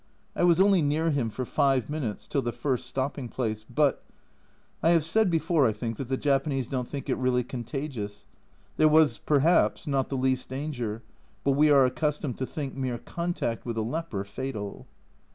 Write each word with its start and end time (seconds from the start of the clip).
I 0.35 0.41
was 0.43 0.59
only 0.59 0.81
near 0.81 1.11
him 1.11 1.29
for 1.29 1.45
five 1.45 1.87
minutes, 1.87 2.27
till 2.27 2.41
the 2.41 2.51
first 2.51 2.87
stopping 2.87 3.29
place 3.29 3.63
but. 3.69 4.03
I 4.81 4.89
have 4.89 5.05
said 5.05 5.29
before, 5.29 5.67
I 5.67 5.73
think, 5.73 5.97
that 5.97 6.05
the 6.07 6.17
Japanese 6.17 6.67
don't 6.67 6.87
think 6.89 7.07
it 7.07 7.19
really 7.19 7.43
contagious; 7.43 8.25
there 8.77 8.87
was 8.87 9.19
perhaps 9.19 9.85
not 9.85 10.09
the 10.09 10.17
least 10.17 10.49
danger, 10.49 11.03
but 11.43 11.51
we 11.51 11.69
are 11.69 11.85
accustomed 11.85 12.39
to 12.39 12.47
think 12.47 12.73
mere 12.75 12.97
contact 12.97 13.63
with 13.63 13.77
a 13.77 13.83
leper 13.83 14.23
fatal. 14.23 14.87